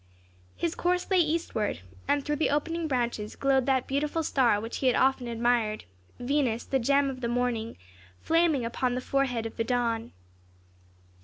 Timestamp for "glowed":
3.35-3.67